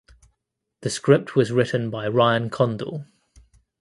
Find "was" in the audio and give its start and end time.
1.35-1.51